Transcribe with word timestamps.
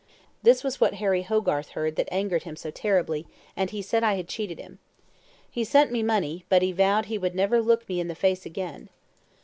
This 0.41 0.63
was 0.63 0.81
what 0.81 0.95
Harry 0.95 1.21
Hogarth 1.21 1.69
heard 1.77 1.95
that 1.95 2.09
angered 2.11 2.41
him 2.41 2.55
so 2.55 2.71
terribly, 2.71 3.27
and 3.55 3.69
he 3.69 3.83
said 3.83 4.03
I 4.03 4.15
had 4.15 4.27
cheated 4.27 4.57
him. 4.57 4.79
He 5.51 5.63
sent 5.63 5.91
me 5.91 6.01
money, 6.01 6.43
but 6.49 6.63
he 6.63 6.71
vowed 6.71 7.05
he 7.05 7.19
would 7.19 7.35
never 7.35 7.61
look 7.61 7.87
me 7.87 7.99
in 7.99 8.07
the 8.07 8.15
face 8.15 8.43
again. 8.43 8.89